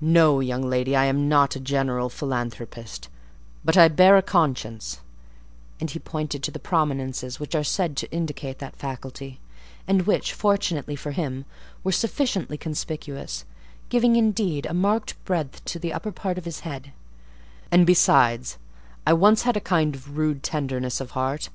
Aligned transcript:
No, 0.00 0.40
young 0.40 0.62
lady, 0.62 0.96
I 0.96 1.04
am 1.04 1.28
not 1.28 1.54
a 1.54 1.60
general 1.60 2.08
philanthropist; 2.08 3.10
but 3.62 3.76
I 3.76 3.88
bear 3.88 4.16
a 4.16 4.22
conscience;" 4.22 5.00
and 5.78 5.90
he 5.90 5.98
pointed 5.98 6.42
to 6.42 6.50
the 6.50 6.58
prominences 6.58 7.38
which 7.38 7.54
are 7.54 7.62
said 7.62 7.94
to 7.98 8.10
indicate 8.10 8.60
that 8.60 8.76
faculty, 8.76 9.40
and 9.86 10.06
which, 10.06 10.32
fortunately 10.32 10.96
for 10.96 11.10
him, 11.10 11.44
were 11.84 11.92
sufficiently 11.92 12.56
conspicuous; 12.56 13.44
giving, 13.90 14.16
indeed, 14.16 14.64
a 14.64 14.72
marked 14.72 15.22
breadth 15.26 15.62
to 15.66 15.78
the 15.78 15.92
upper 15.92 16.12
part 16.12 16.38
of 16.38 16.46
his 16.46 16.60
head: 16.60 16.94
"and, 17.70 17.86
besides, 17.86 18.56
I 19.06 19.12
once 19.12 19.42
had 19.42 19.58
a 19.58 19.60
kind 19.60 19.94
of 19.94 20.16
rude 20.16 20.42
tenderness 20.42 20.98
of 20.98 21.10
heart. 21.10 21.50